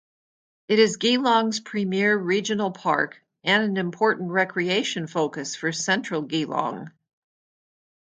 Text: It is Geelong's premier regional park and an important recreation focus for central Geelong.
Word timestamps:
It 0.67 0.79
is 0.79 0.97
Geelong's 0.97 1.59
premier 1.59 2.17
regional 2.17 2.71
park 2.71 3.21
and 3.43 3.61
an 3.61 3.77
important 3.77 4.31
recreation 4.31 5.05
focus 5.05 5.55
for 5.55 5.71
central 5.71 6.23
Geelong. 6.23 6.91